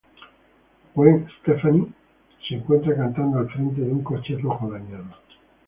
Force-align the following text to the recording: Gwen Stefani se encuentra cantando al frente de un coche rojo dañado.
Gwen 0.95 1.27
Stefani 1.39 1.85
se 2.43 2.55
encuentra 2.55 2.95
cantando 2.95 3.37
al 3.37 3.51
frente 3.51 3.81
de 3.81 3.91
un 3.91 4.01
coche 4.03 4.35
rojo 4.39 4.67
dañado. 4.71 5.15